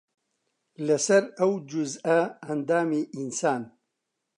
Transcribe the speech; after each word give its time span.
لەسەر 0.87 1.23
ئەو 1.39 1.51
جوزئە 1.69 2.19
ئەندامی 2.45 3.03
ئینسان 3.15 3.61